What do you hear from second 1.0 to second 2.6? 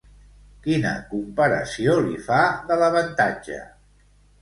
comparació li fa